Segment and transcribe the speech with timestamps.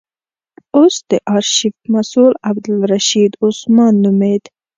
[0.77, 4.43] اوس د آرشیف مسئول عبدالرشید عثمان نومېد.